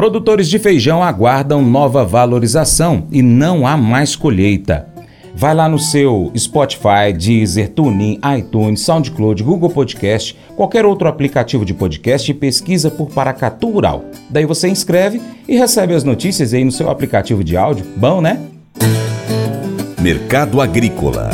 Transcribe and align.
Produtores 0.00 0.48
de 0.48 0.58
feijão 0.58 1.02
aguardam 1.02 1.60
nova 1.60 2.06
valorização 2.06 3.06
e 3.12 3.20
não 3.20 3.66
há 3.66 3.76
mais 3.76 4.16
colheita. 4.16 4.88
Vai 5.34 5.54
lá 5.54 5.68
no 5.68 5.78
seu 5.78 6.32
Spotify, 6.34 7.12
Deezer, 7.14 7.68
TuneIn, 7.68 8.18
iTunes, 8.38 8.80
SoundCloud, 8.80 9.42
Google 9.42 9.68
Podcast, 9.68 10.34
qualquer 10.56 10.86
outro 10.86 11.06
aplicativo 11.06 11.66
de 11.66 11.74
podcast 11.74 12.30
e 12.30 12.34
pesquisa 12.34 12.90
por 12.90 13.10
Paracatu 13.10 13.68
Rural. 13.68 14.06
Daí 14.30 14.46
você 14.46 14.70
inscreve 14.70 15.20
e 15.46 15.58
recebe 15.58 15.94
as 15.94 16.02
notícias 16.02 16.54
aí 16.54 16.64
no 16.64 16.72
seu 16.72 16.88
aplicativo 16.88 17.44
de 17.44 17.58
áudio. 17.58 17.84
Bom, 17.94 18.22
né? 18.22 18.40
Mercado 20.00 20.62
Agrícola 20.62 21.28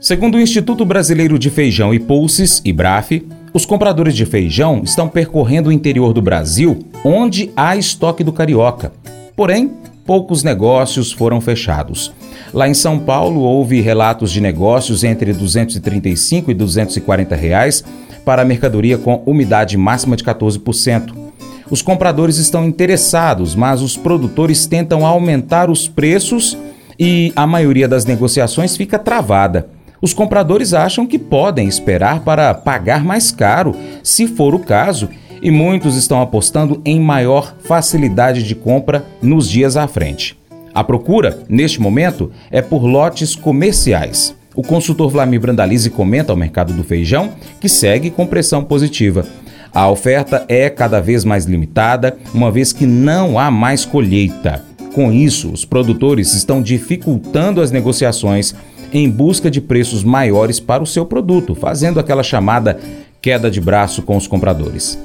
Segundo 0.00 0.36
o 0.36 0.40
Instituto 0.40 0.84
Brasileiro 0.84 1.38
de 1.38 1.50
Feijão 1.50 1.92
e 1.92 1.98
Pulses, 1.98 2.62
IBRAF, 2.64 3.26
os 3.52 3.64
compradores 3.64 4.14
de 4.14 4.26
feijão 4.26 4.82
estão 4.84 5.08
percorrendo 5.08 5.68
o 5.68 5.72
interior 5.72 6.12
do 6.12 6.22
Brasil, 6.22 6.78
onde 7.04 7.50
há 7.56 7.76
estoque 7.76 8.22
do 8.22 8.32
carioca. 8.32 8.92
Porém, 9.34 9.72
poucos 10.04 10.42
negócios 10.42 11.12
foram 11.12 11.40
fechados. 11.40 12.12
Lá 12.52 12.68
em 12.68 12.74
São 12.74 12.98
Paulo, 12.98 13.40
houve 13.40 13.80
relatos 13.80 14.30
de 14.30 14.40
negócios 14.40 15.04
entre 15.04 15.32
235 15.32 16.50
e 16.50 16.54
240 16.54 17.36
reais 17.36 17.84
para 18.24 18.42
a 18.42 18.44
mercadoria 18.44 18.98
com 18.98 19.22
umidade 19.26 19.76
máxima 19.76 20.16
de 20.16 20.24
14%. 20.24 21.14
Os 21.70 21.82
compradores 21.82 22.38
estão 22.38 22.64
interessados, 22.64 23.54
mas 23.54 23.82
os 23.82 23.96
produtores 23.96 24.66
tentam 24.66 25.04
aumentar 25.04 25.70
os 25.70 25.86
preços 25.86 26.56
e 26.98 27.32
a 27.36 27.46
maioria 27.46 27.86
das 27.86 28.04
negociações 28.04 28.76
fica 28.76 28.98
travada. 28.98 29.68
Os 30.00 30.12
compradores 30.14 30.72
acham 30.72 31.06
que 31.06 31.18
podem 31.18 31.66
esperar 31.66 32.20
para 32.20 32.54
pagar 32.54 33.04
mais 33.04 33.30
caro, 33.30 33.74
se 34.02 34.26
for 34.26 34.54
o 34.54 34.60
caso, 34.60 35.08
e 35.42 35.50
muitos 35.50 35.96
estão 35.96 36.20
apostando 36.20 36.80
em 36.84 37.00
maior 37.00 37.56
facilidade 37.60 38.42
de 38.42 38.54
compra 38.54 39.04
nos 39.20 39.48
dias 39.48 39.76
à 39.76 39.86
frente. 39.86 40.38
A 40.74 40.84
procura, 40.84 41.40
neste 41.48 41.80
momento, 41.80 42.30
é 42.50 42.62
por 42.62 42.84
lotes 42.84 43.34
comerciais. 43.34 44.34
O 44.54 44.62
consultor 44.62 45.10
Vlamir 45.10 45.40
Brandalize 45.40 45.90
comenta 45.90 46.32
ao 46.32 46.36
mercado 46.36 46.72
do 46.72 46.84
feijão 46.84 47.32
que 47.60 47.68
segue 47.68 48.10
com 48.10 48.26
pressão 48.26 48.62
positiva. 48.62 49.24
A 49.72 49.88
oferta 49.88 50.44
é 50.48 50.68
cada 50.70 51.00
vez 51.00 51.24
mais 51.24 51.44
limitada, 51.44 52.16
uma 52.34 52.50
vez 52.50 52.72
que 52.72 52.86
não 52.86 53.38
há 53.38 53.50
mais 53.50 53.84
colheita. 53.84 54.67
Com 54.98 55.12
isso, 55.12 55.52
os 55.52 55.64
produtores 55.64 56.34
estão 56.34 56.60
dificultando 56.60 57.60
as 57.60 57.70
negociações 57.70 58.52
em 58.92 59.08
busca 59.08 59.48
de 59.48 59.60
preços 59.60 60.02
maiores 60.02 60.58
para 60.58 60.82
o 60.82 60.86
seu 60.88 61.06
produto, 61.06 61.54
fazendo 61.54 62.00
aquela 62.00 62.24
chamada 62.24 62.80
queda 63.22 63.48
de 63.48 63.60
braço 63.60 64.02
com 64.02 64.16
os 64.16 64.26
compradores. 64.26 64.98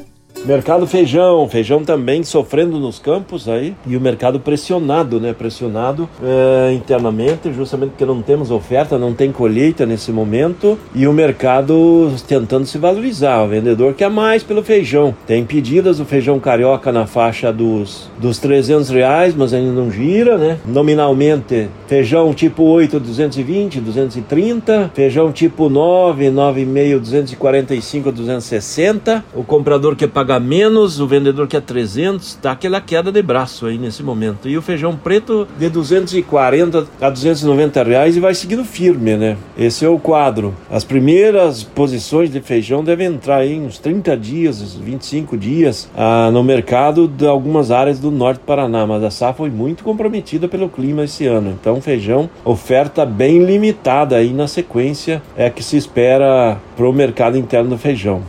Mercado 0.46 0.86
feijão, 0.86 1.48
feijão 1.48 1.86
também 1.86 2.22
sofrendo 2.22 2.78
nos 2.78 3.00
campos 3.00 3.48
aí 3.48 3.74
e 3.88 3.96
o 3.96 4.02
mercado 4.02 4.42
pressionado, 4.42 5.18
né? 5.18 5.32
Pressionado 5.32 6.10
é, 6.22 6.74
internamente, 6.74 7.54
justamente 7.54 7.92
porque 7.92 8.04
não 8.04 8.22
temos 8.22 8.52
oferta, 8.52 8.98
não 8.98 9.14
tem 9.14 9.32
colheita 9.32 9.86
nesse 9.86 10.12
momento 10.12 10.78
e 10.94 11.08
o 11.08 11.14
mercado 11.14 12.12
tentando 12.28 12.66
se 12.66 12.78
valorizar. 12.78 13.42
O 13.42 13.48
vendedor 13.48 13.94
quer 13.94 14.10
mais 14.10 14.44
pelo 14.44 14.62
feijão. 14.62 15.16
Tem 15.26 15.46
pedidas 15.46 16.00
do 16.00 16.06
feijão 16.06 16.38
carioca 16.42 16.92
na 16.92 17.08
faixa 17.08 17.54
dos, 17.54 18.12
dos 18.20 18.38
300 18.40 18.90
reais, 18.90 19.34
mas 19.34 19.54
ainda 19.54 19.72
não 19.72 19.90
gira, 19.90 20.38
né? 20.38 20.58
Nominalmente, 20.66 21.70
feijão 21.88 22.34
tipo 22.34 22.64
8, 22.64 23.00
220, 23.00 23.80
230, 23.80 24.92
feijão 24.94 25.32
tipo 25.32 25.70
9, 25.70 26.30
9,5, 26.32 27.00
245, 27.00 28.12
260. 28.12 29.24
O 29.34 29.46
comprador 29.46 29.96
quer 29.96 30.10
pagar 30.10 30.33
paga 30.34 30.40
menos, 30.40 31.00
o 31.00 31.08
vendedor 31.08 31.48
quer 31.48 31.62
300, 31.62 32.36
tá 32.36 32.52
aquela 32.52 32.82
queda 32.82 33.12
de 33.12 33.22
braço 33.22 33.68
aí 33.68 33.78
nesse 33.78 34.02
momento. 34.02 34.50
E 34.50 34.58
o 34.58 34.62
feijão 34.62 34.96
preto 34.96 35.48
de 35.60 35.70
240 35.70 36.88
a 37.00 37.10
290 37.10 37.84
reais 37.84 38.16
e 38.16 38.20
vai 38.20 38.34
seguindo 38.34 38.64
firme, 38.64 39.16
né? 39.16 39.38
Esse 39.58 39.86
é 39.86 39.90
o 39.90 40.00
quadro. 40.00 40.56
As 40.72 40.84
primeiras 40.84 41.62
posições 41.64 42.32
de 42.32 42.42
feijão 42.42 42.84
devem 42.84 43.08
entrar 43.08 43.38
aí 43.38 43.60
uns 43.60 43.78
30 43.78 44.18
dias, 44.18 44.74
25 44.74 45.38
dias 45.38 45.90
ah, 45.96 46.32
no 46.32 46.44
mercado 46.44 47.08
de 47.08 47.28
algumas 47.28 47.70
áreas 47.70 48.00
do 48.00 48.10
norte 48.10 48.40
do 48.40 48.46
Paraná, 48.46 48.88
mas 48.88 49.04
a 49.04 49.12
safra 49.12 49.34
foi 49.34 49.50
muito 49.50 49.84
comprometida 49.84 50.48
pelo 50.48 50.70
clima 50.70 51.04
esse 51.04 51.26
ano. 51.28 51.52
Então, 51.60 51.82
feijão, 51.82 52.30
oferta 52.46 53.06
bem 53.06 53.44
limitada 53.44 54.16
aí 54.16 54.34
na 54.34 54.48
sequência 54.48 55.22
é 55.36 55.50
que 55.50 55.64
se 55.64 55.78
espera 55.78 56.58
para 56.76 56.88
o 56.88 56.94
mercado 56.94 57.38
interno 57.38 57.72
do 57.72 57.78
feijão. 57.78 58.22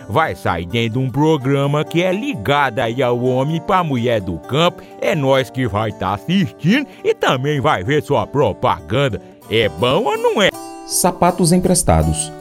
vai 0.07 0.35
sair 0.35 0.65
dentro 0.65 0.99
de 0.99 1.05
um 1.05 1.09
programa 1.09 1.83
que 1.83 2.01
é 2.01 2.11
ligado 2.11 2.79
aí 2.79 3.01
ao 3.01 3.21
homem 3.23 3.61
para 3.61 3.83
mulher 3.83 4.21
do 4.21 4.37
campo. 4.39 4.81
É 4.99 5.15
nós 5.15 5.49
que 5.49 5.67
vai 5.67 5.89
estar 5.89 6.09
tá 6.09 6.13
assistindo 6.15 6.87
e 7.03 7.13
também 7.13 7.59
vai 7.59 7.83
ver 7.83 8.03
sua 8.03 8.25
propaganda. 8.27 9.21
É 9.49 9.67
bom 9.67 10.05
ou 10.05 10.17
não 10.17 10.41
é? 10.41 10.49
Sapatos 10.85 11.51
emprestados. 11.51 12.31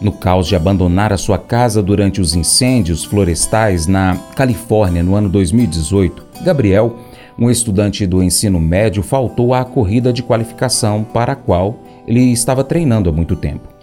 No 0.00 0.12
caos 0.12 0.46
de 0.46 0.54
abandonar 0.54 1.12
a 1.12 1.16
sua 1.16 1.38
casa 1.38 1.82
durante 1.82 2.20
os 2.20 2.34
incêndios 2.34 3.04
florestais 3.04 3.86
na 3.86 4.16
Califórnia 4.36 5.02
no 5.02 5.16
ano 5.16 5.28
2018, 5.28 6.44
Gabriel, 6.44 6.96
um 7.38 7.50
estudante 7.50 8.06
do 8.06 8.22
ensino 8.22 8.60
médio, 8.60 9.02
faltou 9.02 9.54
à 9.54 9.64
corrida 9.64 10.12
de 10.12 10.22
qualificação 10.22 11.02
para 11.04 11.32
a 11.32 11.36
qual 11.36 11.80
ele 12.06 12.32
estava 12.32 12.64
treinando 12.64 13.10
há 13.10 13.12
muito 13.12 13.36
tempo. 13.36 13.77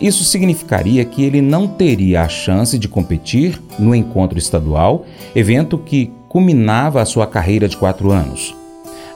Isso 0.00 0.24
significaria 0.24 1.04
que 1.04 1.22
ele 1.22 1.40
não 1.40 1.66
teria 1.66 2.22
a 2.22 2.28
chance 2.28 2.78
de 2.78 2.88
competir 2.88 3.60
no 3.78 3.94
encontro 3.94 4.38
estadual, 4.38 5.04
evento 5.34 5.78
que 5.78 6.12
culminava 6.28 7.00
a 7.00 7.06
sua 7.06 7.26
carreira 7.26 7.68
de 7.68 7.76
quatro 7.76 8.10
anos. 8.10 8.54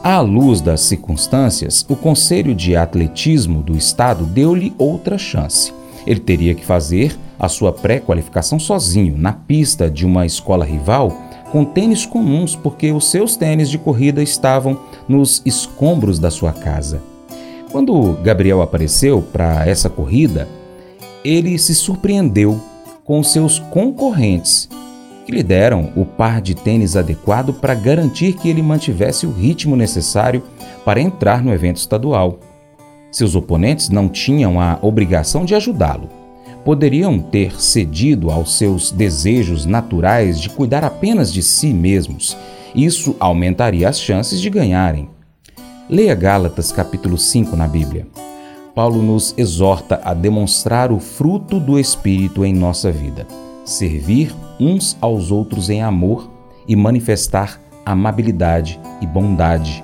À 0.02 0.20
luz 0.20 0.60
das 0.60 0.82
circunstâncias, 0.82 1.84
o 1.88 1.96
Conselho 1.96 2.54
de 2.54 2.76
Atletismo 2.76 3.62
do 3.62 3.76
Estado 3.76 4.24
deu-lhe 4.24 4.72
outra 4.78 5.18
chance. 5.18 5.72
Ele 6.06 6.20
teria 6.20 6.54
que 6.54 6.64
fazer 6.64 7.18
a 7.38 7.48
sua 7.48 7.72
pré-qualificação 7.72 8.58
sozinho, 8.58 9.18
na 9.18 9.32
pista 9.32 9.90
de 9.90 10.06
uma 10.06 10.24
escola 10.24 10.64
rival, 10.64 11.10
com 11.50 11.64
tênis 11.64 12.06
comuns, 12.06 12.54
porque 12.54 12.92
os 12.92 13.10
seus 13.10 13.36
tênis 13.36 13.68
de 13.68 13.78
corrida 13.78 14.22
estavam 14.22 14.78
nos 15.08 15.42
escombros 15.44 16.18
da 16.18 16.30
sua 16.30 16.52
casa. 16.52 17.02
Quando 17.70 18.14
Gabriel 18.22 18.62
apareceu 18.62 19.20
para 19.20 19.66
essa 19.68 19.90
corrida, 19.90 20.48
ele 21.22 21.58
se 21.58 21.74
surpreendeu 21.74 22.60
com 23.04 23.22
seus 23.22 23.58
concorrentes, 23.58 24.68
que 25.26 25.32
lhe 25.32 25.42
deram 25.42 25.92
o 25.94 26.04
par 26.04 26.40
de 26.40 26.54
tênis 26.54 26.96
adequado 26.96 27.52
para 27.52 27.74
garantir 27.74 28.32
que 28.32 28.48
ele 28.48 28.62
mantivesse 28.62 29.26
o 29.26 29.30
ritmo 29.30 29.76
necessário 29.76 30.42
para 30.84 31.00
entrar 31.00 31.42
no 31.42 31.52
evento 31.52 31.76
estadual. 31.76 32.38
Seus 33.10 33.34
oponentes 33.34 33.90
não 33.90 34.08
tinham 34.08 34.60
a 34.60 34.78
obrigação 34.80 35.44
de 35.44 35.54
ajudá-lo. 35.54 36.08
Poderiam 36.64 37.18
ter 37.18 37.60
cedido 37.60 38.30
aos 38.30 38.56
seus 38.56 38.90
desejos 38.90 39.66
naturais 39.66 40.40
de 40.40 40.48
cuidar 40.48 40.84
apenas 40.84 41.32
de 41.32 41.42
si 41.42 41.72
mesmos. 41.72 42.36
Isso 42.74 43.14
aumentaria 43.20 43.88
as 43.88 44.00
chances 44.00 44.40
de 44.40 44.50
ganharem. 44.50 45.08
Leia 45.90 46.14
Gálatas 46.14 46.70
capítulo 46.70 47.16
5 47.16 47.56
na 47.56 47.66
Bíblia. 47.66 48.06
Paulo 48.74 49.02
nos 49.02 49.32
exorta 49.38 49.98
a 50.04 50.12
demonstrar 50.12 50.92
o 50.92 51.00
fruto 51.00 51.58
do 51.58 51.78
Espírito 51.78 52.44
em 52.44 52.52
nossa 52.52 52.92
vida, 52.92 53.26
servir 53.64 54.34
uns 54.60 54.98
aos 55.00 55.30
outros 55.30 55.70
em 55.70 55.82
amor 55.82 56.28
e 56.66 56.76
manifestar 56.76 57.58
amabilidade 57.86 58.78
e 59.00 59.06
bondade. 59.06 59.82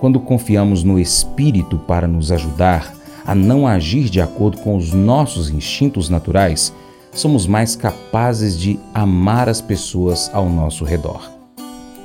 Quando 0.00 0.20
confiamos 0.20 0.84
no 0.84 0.98
Espírito 0.98 1.78
para 1.78 2.06
nos 2.06 2.30
ajudar 2.30 2.92
a 3.24 3.34
não 3.34 3.66
agir 3.66 4.10
de 4.10 4.20
acordo 4.20 4.58
com 4.58 4.76
os 4.76 4.92
nossos 4.92 5.48
instintos 5.48 6.10
naturais, 6.10 6.74
somos 7.10 7.46
mais 7.46 7.74
capazes 7.74 8.58
de 8.58 8.78
amar 8.92 9.48
as 9.48 9.62
pessoas 9.62 10.30
ao 10.34 10.46
nosso 10.50 10.84
redor. 10.84 11.39